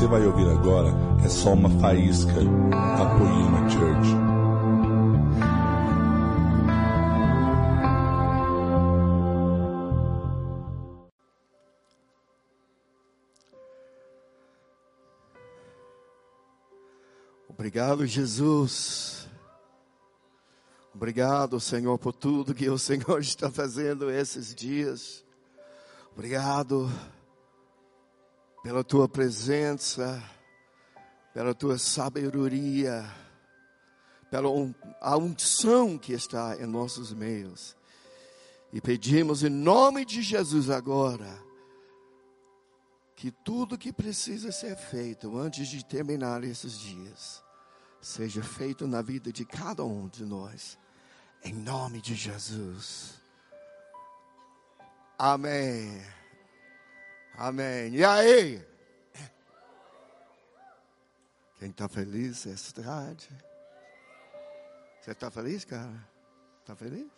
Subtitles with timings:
[0.00, 0.88] você vai ouvir agora
[1.22, 4.08] é só uma faísca da Poema Church.
[17.46, 19.28] Obrigado, Jesus.
[20.94, 25.22] Obrigado, Senhor, por tudo que o Senhor está fazendo esses dias.
[26.14, 26.90] Obrigado
[28.62, 30.22] pela tua presença,
[31.32, 33.04] pela tua sabedoria,
[34.30, 34.48] pela
[35.00, 37.76] a unção que está em nossos meios.
[38.72, 41.42] E pedimos em nome de Jesus agora
[43.16, 47.42] que tudo que precisa ser feito antes de terminar esses dias
[48.00, 50.78] seja feito na vida de cada um de nós.
[51.44, 53.14] Em nome de Jesus.
[55.18, 56.00] Amém.
[57.34, 57.94] Amém.
[57.94, 58.66] E aí?
[61.58, 63.28] Quem está feliz essa tarde?
[65.00, 66.08] Você está feliz, cara?
[66.60, 67.10] Está feliz?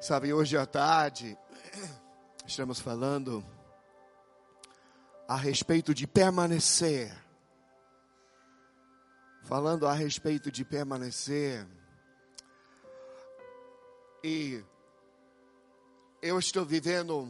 [0.00, 1.38] Sabe, hoje à tarde,
[2.46, 3.44] estamos falando
[5.28, 7.12] a respeito de permanecer
[9.42, 11.66] falando a respeito de permanecer.
[14.24, 14.64] E
[16.22, 17.28] eu estou vivendo,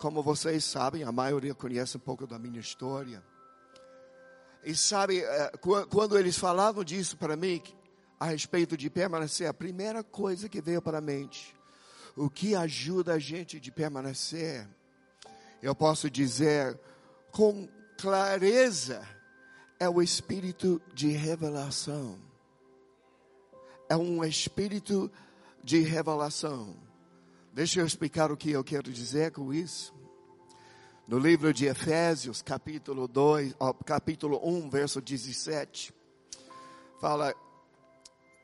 [0.00, 3.22] como vocês sabem, a maioria conhece um pouco da minha história.
[4.64, 5.52] E sabe, eh,
[5.88, 7.62] quando eles falavam disso para mim,
[8.18, 11.54] a respeito de permanecer, a primeira coisa que veio para a mente,
[12.16, 14.68] o que ajuda a gente de permanecer,
[15.62, 16.76] eu posso dizer
[17.30, 19.06] com clareza,
[19.78, 22.18] é o espírito de revelação.
[23.88, 25.08] É um espírito
[25.62, 26.85] de revelação.
[27.56, 29.94] Deixa eu explicar o que eu quero dizer com isso.
[31.08, 33.54] No livro de Efésios, capítulo 2,
[33.86, 35.90] capítulo 1, verso 17,
[37.00, 37.34] fala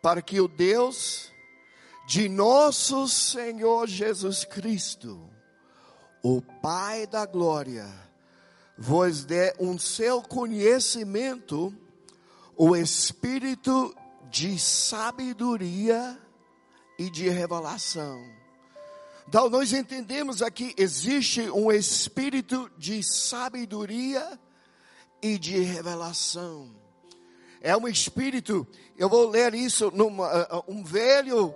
[0.01, 1.31] para que o Deus
[2.07, 5.29] de nosso Senhor Jesus Cristo,
[6.23, 7.87] o Pai da glória,
[8.79, 11.71] vos dê um seu conhecimento,
[12.57, 13.95] o espírito
[14.31, 16.19] de sabedoria
[16.99, 18.41] e de revelação.
[19.29, 24.39] Então, nós entendemos aqui, existe um espírito de sabedoria
[25.23, 26.75] e de revelação.
[27.61, 28.67] É um espírito,
[28.99, 30.19] eu vou ler isso num
[30.67, 31.55] um velho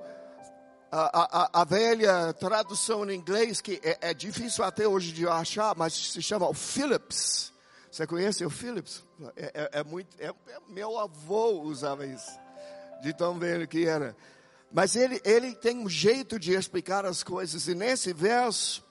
[0.90, 5.74] a, a, a, velha tradução em inglês, que é, é, difícil até hoje de achar,
[5.76, 7.52] mas se chama o Phillips.
[7.90, 9.04] Você conhece o Phillips?
[9.36, 10.34] É, é, é muito, é, é,
[10.68, 12.30] meu avô usava isso,
[13.02, 14.16] de tão velho que era.
[14.76, 18.84] Mas ele, ele tem um jeito de explicar as coisas, e nesse verso,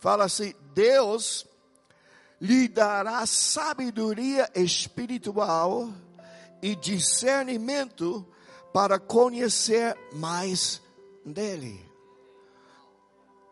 [0.00, 1.46] fala assim: Deus
[2.40, 5.88] lhe dará sabedoria espiritual
[6.60, 8.26] e discernimento
[8.72, 10.82] para conhecer mais
[11.24, 11.80] dele.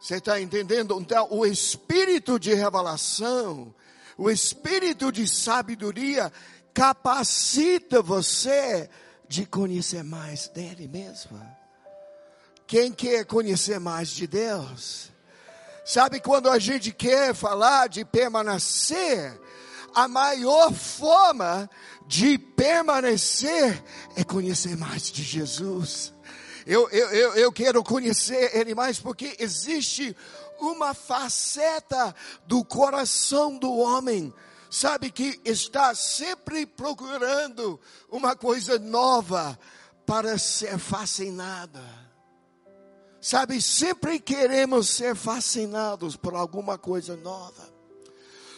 [0.01, 1.01] Você está entendendo?
[1.01, 3.73] Então, o espírito de revelação,
[4.17, 6.33] o espírito de sabedoria,
[6.75, 8.91] capacita você
[9.29, 11.58] de conhecer mais dele mesmo.
[12.69, 15.11] Quem quer conhecer mais de Deus?
[15.87, 19.41] Sabe quando a gente quer falar de permanecer,
[19.95, 21.69] a maior forma
[22.07, 23.83] de permanecer
[24.15, 26.13] é conhecer mais de Jesus.
[26.67, 30.15] Eu, eu, eu, eu quero conhecer Ele mais porque existe
[30.61, 32.15] uma faceta
[32.47, 34.31] do coração do homem,
[34.71, 37.81] sabe, que está sempre procurando
[38.11, 39.59] uma coisa nova
[40.05, 42.08] para ser fascinada.
[43.29, 47.69] Sabe, sempre queremos ser fascinados por alguma coisa nova.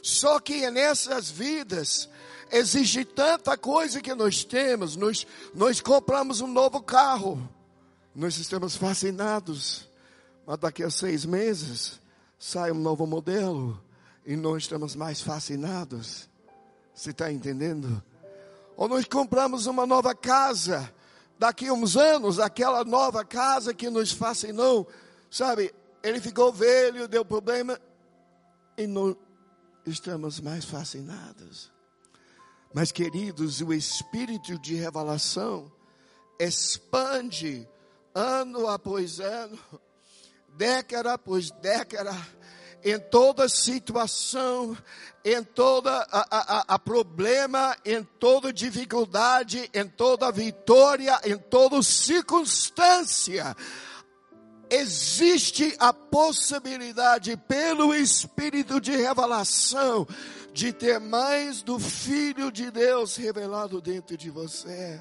[0.02, 2.08] Só que nessas vidas
[2.52, 4.94] existe tanta coisa que nós temos.
[4.94, 7.50] Nós, nós compramos um novo carro
[8.14, 9.88] nós estamos fascinados,
[10.46, 12.00] mas daqui a seis meses
[12.38, 13.80] sai um novo modelo
[14.26, 16.28] e nós estamos mais fascinados.
[16.94, 18.02] Você está entendendo?
[18.76, 20.92] Ou nós compramos uma nova casa,
[21.40, 24.86] daqui a uns anos, aquela nova casa que nos fascinou,
[25.30, 25.74] sabe?
[26.02, 27.80] Ele ficou velho, deu problema
[28.76, 29.16] e não
[29.86, 31.72] estamos mais fascinados.
[32.74, 35.72] Mas, queridos, o espírito de revelação
[36.38, 37.66] expande
[38.14, 39.58] ano após ano,
[40.58, 42.12] década após década,
[42.84, 44.76] em toda situação,
[45.24, 53.54] em toda a, a, a, problema, em toda dificuldade, em toda vitória, em toda circunstância,
[54.70, 60.06] existe a possibilidade, pelo Espírito de revelação,
[60.52, 65.00] de ter mais do Filho de Deus revelado dentro de você.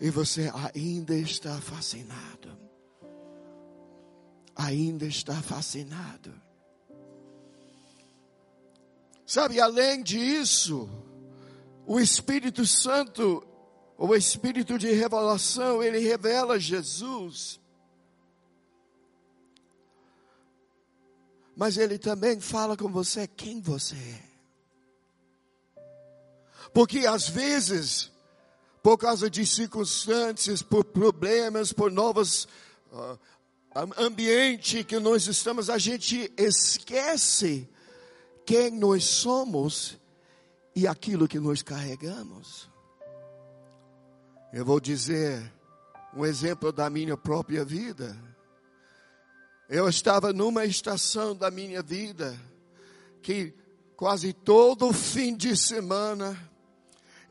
[0.00, 2.56] E você ainda está fascinado.
[4.54, 6.47] Ainda está fascinado.
[9.28, 10.88] Sabe, além disso,
[11.86, 13.46] o Espírito Santo,
[13.98, 17.60] o Espírito de revelação, ele revela Jesus.
[21.54, 24.22] Mas ele também fala com você quem você é.
[26.72, 28.10] Porque às vezes,
[28.82, 32.48] por causa de circunstâncias, por problemas, por novos
[32.90, 33.18] uh,
[33.98, 37.68] ambiente que nós estamos, a gente esquece
[38.48, 39.98] quem nós somos
[40.74, 42.66] e aquilo que nós carregamos.
[44.50, 45.52] Eu vou dizer
[46.16, 48.16] um exemplo da minha própria vida.
[49.68, 52.40] Eu estava numa estação da minha vida
[53.20, 53.52] que
[53.94, 56.34] quase todo fim de semana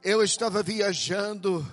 [0.04, 1.66] eu estava viajando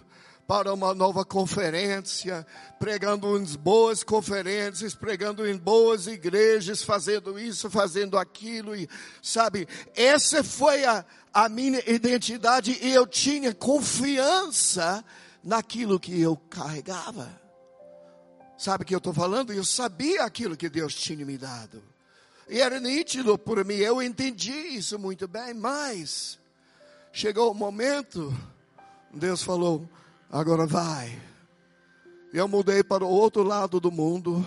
[0.46, 2.46] para uma nova conferência,
[2.78, 8.88] pregando em boas conferências, pregando em boas igrejas, fazendo isso, fazendo aquilo, e
[9.22, 15.02] sabe, essa foi a, a minha identidade e eu tinha confiança
[15.42, 17.40] naquilo que eu carregava.
[18.58, 19.52] Sabe o que eu estou falando?
[19.52, 21.82] Eu sabia aquilo que Deus tinha me dado.
[22.48, 26.38] E era nítido por mim, eu entendi isso muito bem, mas
[27.10, 28.34] chegou o momento,
[29.12, 29.88] Deus falou:
[30.34, 31.16] agora vai.
[32.32, 34.44] Eu mudei para o outro lado do mundo.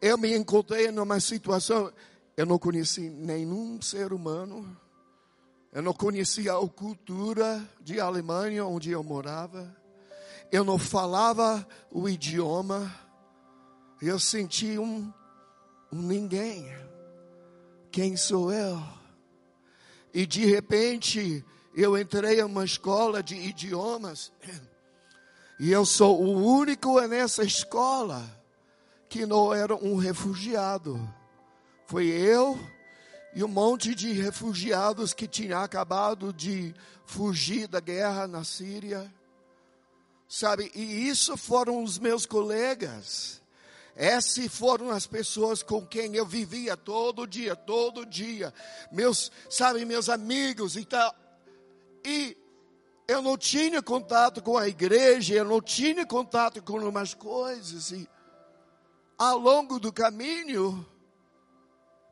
[0.00, 1.92] Eu me encontrei numa situação.
[2.36, 4.64] Eu não conheci nenhum ser humano.
[5.72, 9.76] Eu não conhecia a cultura de Alemanha, onde eu morava.
[10.52, 12.94] Eu não falava o idioma.
[14.00, 15.12] Eu senti um,
[15.90, 16.72] um ninguém.
[17.90, 18.80] Quem sou eu?
[20.14, 24.30] E de repente, eu entrei em uma escola de idiomas.
[25.60, 28.24] E eu sou o único nessa escola
[29.10, 30.98] que não era um refugiado.
[31.84, 32.58] Foi eu
[33.34, 36.74] e um monte de refugiados que tinham acabado de
[37.04, 39.12] fugir da guerra na Síria.
[40.26, 43.42] Sabe, e isso foram os meus colegas.
[43.94, 48.54] Essas foram as pessoas com quem eu vivia todo dia, todo dia.
[48.90, 51.14] Meus, sabe, meus amigos e tal.
[52.02, 52.39] E
[53.10, 57.90] eu não tinha contato com a igreja, eu não tinha contato com umas coisas.
[57.90, 58.08] E
[59.18, 60.86] ao longo do caminho,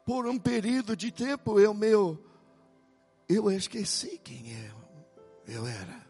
[0.05, 2.21] por um período de tempo, eu meu,
[3.29, 4.51] eu esqueci quem
[5.47, 6.05] eu, eu era.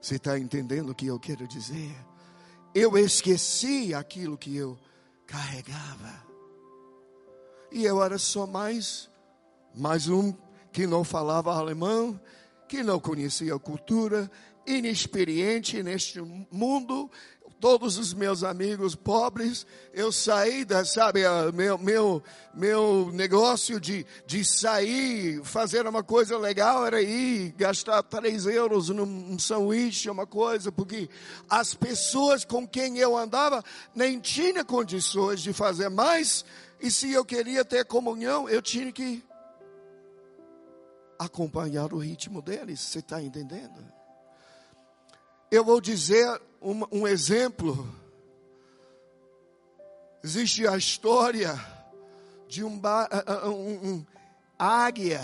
[0.00, 1.94] Você está entendendo o que eu quero dizer?
[2.74, 4.78] Eu esqueci aquilo que eu
[5.26, 6.24] carregava.
[7.70, 9.10] E eu era só mais,
[9.74, 10.32] mais um
[10.72, 12.18] que não falava alemão,
[12.68, 14.30] que não conhecia a cultura,
[14.66, 17.10] inexperiente neste mundo,
[17.64, 21.20] todos os meus amigos pobres, eu saí da, sabe,
[21.54, 22.22] meu, meu,
[22.54, 29.38] meu negócio de, de sair, fazer uma coisa legal era ir gastar três euros num
[29.38, 31.08] sanduíche, uma coisa, porque
[31.48, 36.44] as pessoas com quem eu andava nem tinham condições de fazer mais,
[36.80, 39.24] e se eu queria ter comunhão, eu tinha que
[41.18, 42.80] acompanhar o ritmo deles.
[42.80, 43.84] Você está entendendo?
[45.50, 47.88] Eu vou dizer um, um exemplo.
[50.22, 51.54] Existe a história
[52.48, 52.80] de um,
[53.46, 54.06] um, um
[54.58, 55.20] águia,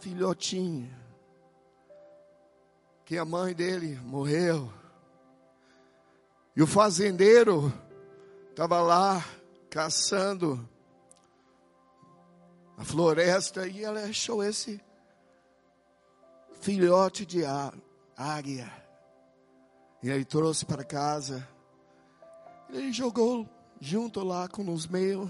[0.00, 0.94] filhotinho,
[3.04, 4.72] que a mãe dele morreu.
[6.54, 7.72] E o fazendeiro
[8.50, 9.24] estava lá
[9.70, 10.68] caçando
[12.76, 14.80] a floresta e ela achou esse
[16.60, 17.42] filhote de
[18.16, 18.72] águia.
[20.02, 21.46] E ele trouxe para casa.
[22.70, 23.48] Ele jogou
[23.80, 25.28] junto lá com os meio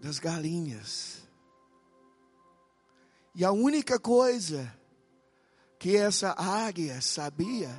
[0.00, 1.22] das galinhas.
[3.34, 4.72] E a única coisa
[5.78, 7.70] que essa águia sabia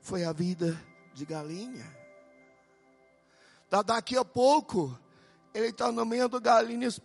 [0.00, 0.78] foi a vida
[1.12, 1.86] de galinha.
[3.86, 4.98] Daqui a pouco,
[5.54, 7.00] ele está no meio das galinhas.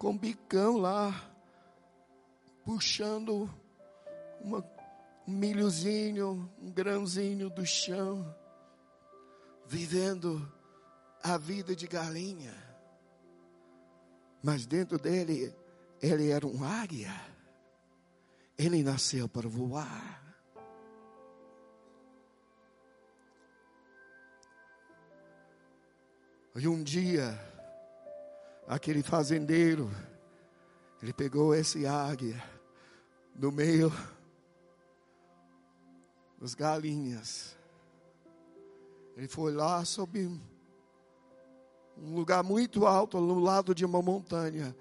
[0.00, 1.30] com bicão lá,
[2.64, 3.50] puxando
[4.40, 4.64] uma,
[5.28, 8.34] um milhozinho, um grãozinho do chão,
[9.66, 10.50] vivendo
[11.22, 12.54] a vida de galinha.
[14.42, 15.54] Mas dentro dele,
[16.00, 17.12] ele era um águia.
[18.56, 20.18] Ele nasceu para voar.
[26.56, 27.49] E um dia,
[28.70, 29.90] aquele fazendeiro,
[31.02, 32.40] ele pegou esse águia
[33.34, 33.92] no meio
[36.40, 37.56] das galinhas.
[39.16, 40.24] Ele foi lá sob
[41.98, 44.74] um lugar muito alto, no lado de uma montanha.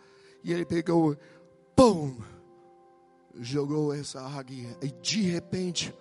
[0.44, 1.18] E ele pegou,
[1.76, 2.22] pum,
[3.40, 4.78] jogou essa águia.
[4.84, 5.92] E de repente,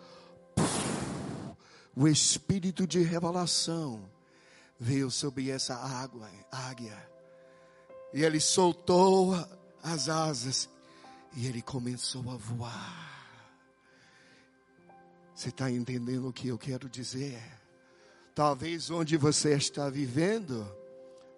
[1.96, 4.02] o espírito de revelação
[4.78, 7.17] veio sobre essa água, águia.
[8.12, 9.34] E ele soltou
[9.82, 10.68] as asas
[11.36, 13.08] e ele começou a voar.
[15.34, 17.40] Você está entendendo o que eu quero dizer?
[18.34, 20.66] Talvez onde você está vivendo,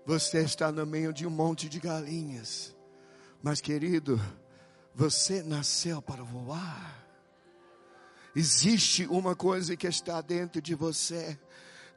[0.07, 2.75] você está no meio de um monte de galinhas.
[3.43, 4.21] Mas, querido,
[4.95, 7.07] você nasceu para voar.
[8.35, 11.39] Existe uma coisa que está dentro de você.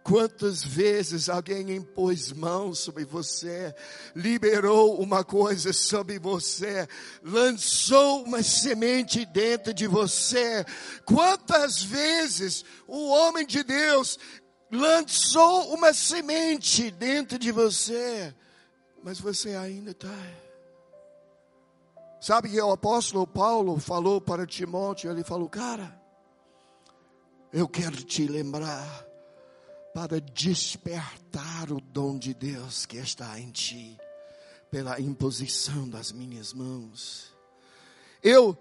[0.03, 3.73] Quantas vezes alguém impôs mãos sobre você,
[4.13, 6.85] liberou uma coisa sobre você,
[7.23, 10.65] lançou uma semente dentro de você.
[11.05, 14.19] Quantas vezes o homem de Deus
[14.69, 18.35] lançou uma semente dentro de você,
[19.01, 20.43] mas você ainda está.
[22.19, 25.97] Sabe que o apóstolo Paulo falou para Timóteo, ele falou, cara,
[27.53, 29.12] eu quero te lembrar
[29.93, 33.95] para despertar o dom de Deus que está em ti,
[34.71, 37.31] pela imposição das minhas mãos.
[38.23, 38.57] Eu,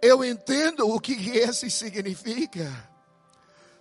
[0.00, 2.72] eu entendo o que esse significa.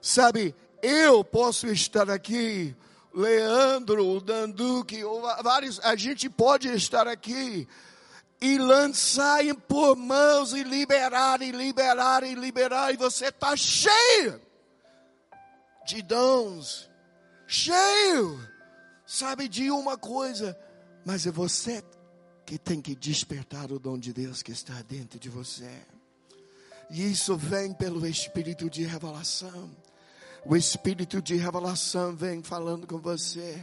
[0.01, 2.75] Sabe, eu posso estar aqui,
[3.13, 5.03] Leandro, o Danduque,
[5.43, 7.67] vários, a gente pode estar aqui
[8.41, 14.44] e lançar, impor mãos e liberar, e liberar, e liberar, e você está cheio
[15.85, 16.89] de dons,
[17.47, 18.39] cheio,
[19.05, 20.57] sabe, de uma coisa,
[21.05, 21.83] mas é você
[22.45, 25.71] que tem que despertar o dom de Deus que está dentro de você.
[26.89, 29.71] E isso vem pelo Espírito de revelação.
[30.45, 33.59] O Espírito de revelação vem falando com você.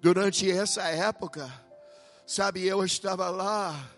[0.00, 1.52] Durante essa época,
[2.26, 3.90] sabe, eu estava lá,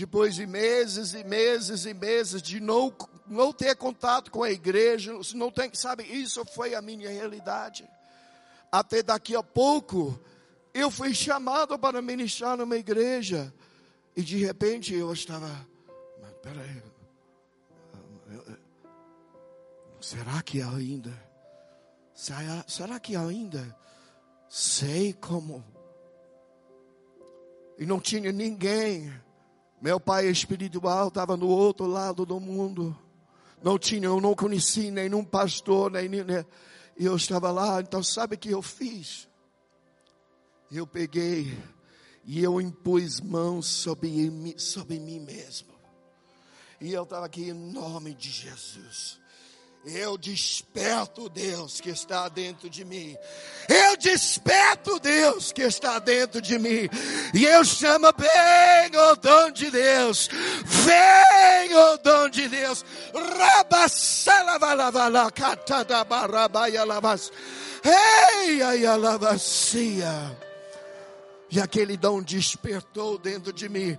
[0.00, 2.90] depois de meses e meses e meses de não
[3.26, 7.88] não ter contato com a igreja, não tem, sabe, isso foi a minha realidade.
[8.72, 10.18] Até daqui a pouco,
[10.74, 13.54] eu fui chamado para ministrar numa igreja,
[14.16, 15.48] e de repente eu estava,
[16.20, 16.82] mas peraí,
[20.00, 21.12] será que ainda,
[22.14, 23.76] será, será que ainda
[24.48, 25.62] sei como?
[27.78, 29.12] E não tinha ninguém,
[29.80, 32.96] meu pai espiritual estava no outro lado do mundo
[33.62, 36.24] não tinha, eu não conheci nenhum pastor, nem, nem
[36.96, 39.28] e eu estava lá, então sabe o que eu fiz?
[40.70, 41.58] Eu peguei
[42.24, 45.68] e eu impus mãos sobre, sobre mim mesmo.
[46.80, 49.18] E eu estava aqui em nome de Jesus.
[49.84, 53.16] Eu desperto Deus que está dentro de mim.
[53.66, 56.86] Eu desperto Deus que está dentro de mim.
[57.32, 60.28] E eu chamo, vem o dom de Deus.
[60.64, 62.84] Vem o dom de Deus.
[67.82, 70.36] Ei, ai, alavacia.
[71.50, 73.96] E aquele dom despertou dentro de mim.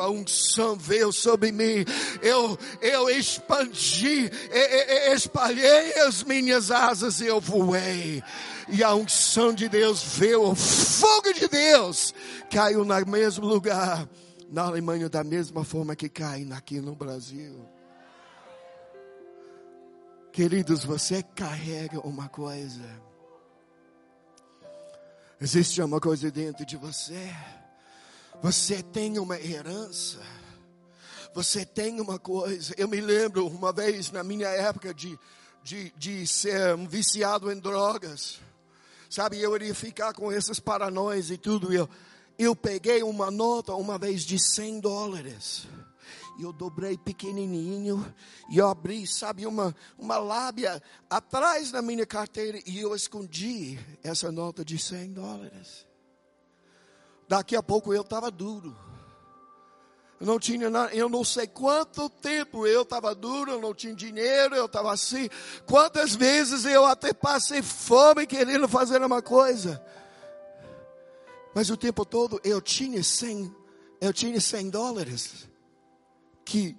[0.00, 1.84] A unção veio sobre mim.
[2.20, 4.30] Eu, eu expandi,
[5.14, 8.22] espalhei as minhas asas e eu voei.
[8.68, 12.14] E a unção de Deus veio, o fogo de Deus
[12.50, 14.08] caiu no mesmo lugar.
[14.50, 17.66] Na Alemanha, da mesma forma que cai aqui no Brasil.
[20.30, 22.82] Queridos, você carrega uma coisa
[25.42, 27.34] Existe uma coisa dentro de você.
[28.42, 30.18] Você tem uma herança.
[31.32, 32.74] Você tem uma coisa.
[32.76, 35.16] Eu me lembro uma vez na minha época de,
[35.62, 38.40] de, de ser um viciado em drogas.
[39.08, 41.72] Sabe, eu iria ficar com essas paranoias e tudo.
[41.72, 41.88] Eu,
[42.36, 45.68] eu peguei uma nota uma vez de 100 dólares
[46.36, 48.04] e eu dobrei pequenininho
[48.50, 54.32] e eu abri, sabe, uma, uma lábia atrás da minha carteira e eu escondi essa
[54.32, 55.91] nota de 100 dólares.
[57.32, 58.76] Daqui a pouco eu estava duro.
[60.20, 63.94] Eu não tinha nada, eu não sei quanto tempo eu estava duro, eu não tinha
[63.94, 65.30] dinheiro, eu estava assim.
[65.64, 69.82] Quantas vezes eu até passei fome querendo fazer uma coisa.
[71.54, 73.50] Mas o tempo todo eu tinha 100,
[73.98, 75.48] eu tinha 100 dólares
[76.44, 76.76] que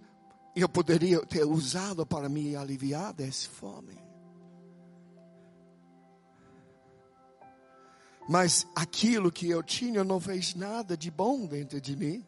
[0.56, 3.98] eu poderia ter usado para me aliviar dessa fome.
[8.28, 12.26] Mas aquilo que eu tinha não fez nada de bom dentro de mim.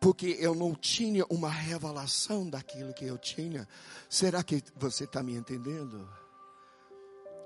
[0.00, 3.66] Porque eu não tinha uma revelação daquilo que eu tinha.
[4.08, 6.08] Será que você está me entendendo?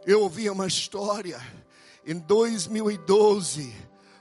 [0.07, 1.41] Eu ouvi uma história
[2.07, 3.75] em 2012,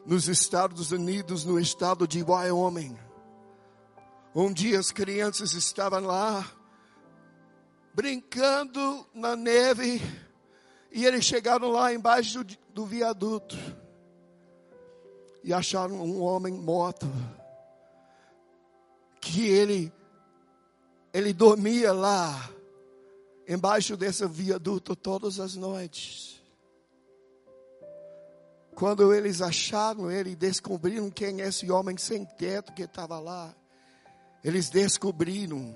[0.06, 2.98] nos Estados Unidos, no estado de Wyoming.
[4.36, 6.46] Um dia as crianças estavam lá,
[7.94, 10.02] brincando na neve,
[10.92, 13.56] e eles chegaram lá embaixo do, do viaduto
[15.44, 17.08] e acharam um homem morto.
[19.22, 19.92] Que ele,
[21.14, 22.50] ele dormia lá,
[23.48, 26.42] embaixo desse viaduto todas as noites.
[28.74, 33.54] Quando eles acharam ele, descobriram quem é esse homem sem teto que estava lá.
[34.42, 35.76] Eles descobriram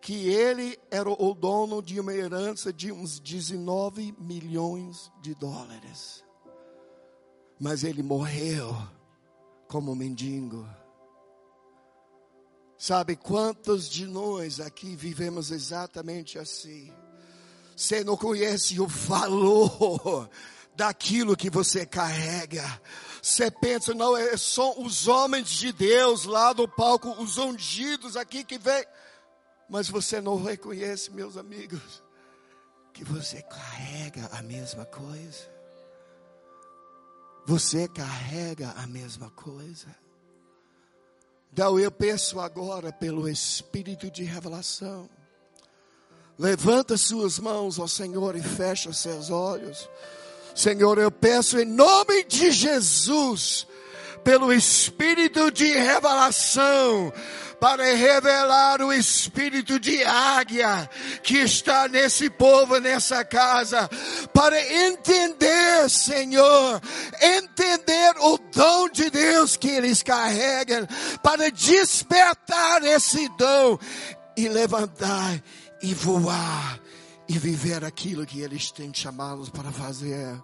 [0.00, 6.24] que ele era o dono de uma herança de uns 19 milhões de dólares.
[7.58, 8.76] Mas ele morreu
[9.66, 10.68] como mendigo.
[12.78, 16.92] Sabe quantos de nós aqui vivemos exatamente assim?
[17.74, 20.28] Você não conhece o valor
[20.76, 22.80] daquilo que você carrega.
[23.20, 28.44] Você pensa, não, é só os homens de Deus lá do palco, os ungidos aqui
[28.44, 28.84] que vem.
[29.68, 32.02] Mas você não reconhece, meus amigos,
[32.92, 35.56] que você carrega a mesma coisa.
[37.46, 39.86] Você carrega a mesma coisa.
[41.52, 45.08] Então eu peço agora pelo Espírito de revelação.
[46.38, 49.88] Levanta suas mãos ao Senhor e fecha seus olhos.
[50.54, 53.66] Senhor, eu peço em nome de Jesus,
[54.26, 57.12] pelo Espírito de revelação,
[57.60, 60.90] para revelar o espírito de águia
[61.22, 63.88] que está nesse povo, nessa casa,
[64.34, 66.82] para entender, Senhor,
[67.22, 70.88] entender o dom de Deus que eles carregam,
[71.22, 73.78] para despertar esse dom
[74.36, 75.40] e levantar
[75.80, 76.80] e voar
[77.28, 80.36] e viver aquilo que eles têm chamados para fazer.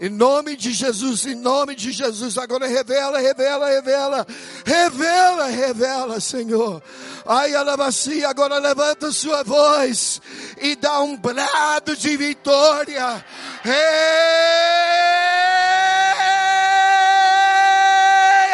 [0.00, 4.26] Em nome de Jesus, em nome de Jesus, agora revela, revela, revela,
[4.64, 6.82] revela, revela, Senhor.
[7.26, 10.20] Ai, alabacia, agora levanta sua voz
[10.60, 13.24] e dá um brado de vitória.
[13.64, 13.72] Ei,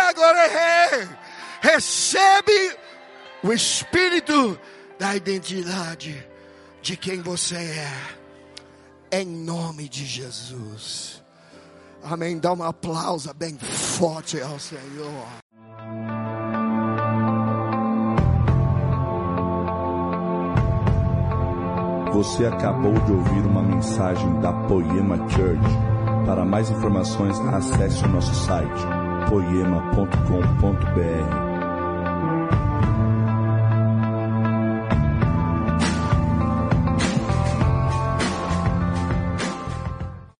[0.01, 1.09] agora rei,
[1.61, 2.77] recebe
[3.42, 4.59] o espírito
[4.98, 6.29] da identidade
[6.83, 8.18] de quem você é.
[9.11, 11.22] Em nome de Jesus.
[12.03, 12.39] Amém.
[12.39, 15.27] Dá um aplauso bem forte ao Senhor.
[22.13, 25.63] Você acabou de ouvir uma mensagem da Poema Church.
[26.27, 28.83] Para mais informações, acesse o nosso site
[29.29, 31.48] poema.com.br